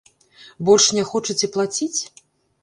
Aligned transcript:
Больш 0.69 0.87
не 0.99 1.03
хочаце 1.09 1.51
плаціць? 1.57 1.99